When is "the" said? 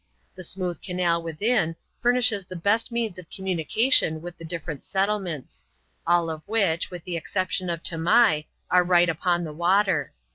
0.33-0.43, 2.47-2.55, 4.35-4.43, 7.03-7.17, 9.43-9.53